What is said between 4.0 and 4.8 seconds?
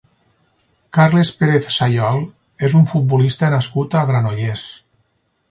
a Granollers.